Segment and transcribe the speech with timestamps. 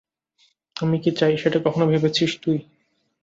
[0.75, 2.57] আমি কী চাই, সেটা কখনো ভেবেছিস তুই?